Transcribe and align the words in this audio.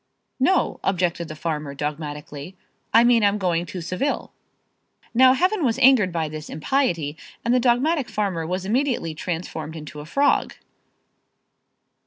"No," 0.39 0.79
objected 0.83 1.27
the 1.27 1.35
farmer, 1.35 1.75
dogmatically, 1.75 2.57
"I 2.91 3.03
mean 3.03 3.23
I'm 3.23 3.37
going 3.37 3.67
to 3.67 3.81
Seville." 3.81 4.33
Now 5.13 5.33
Heaven 5.33 5.63
was 5.63 5.77
angered 5.77 6.11
by 6.11 6.27
this 6.27 6.49
impiety 6.49 7.15
and 7.45 7.53
the 7.53 7.59
dogmatic 7.59 8.09
farmer 8.09 8.47
was 8.47 8.65
immediately 8.65 9.13
transformed 9.13 9.75
into 9.75 9.99
a 9.99 10.05
frog. 10.07 10.55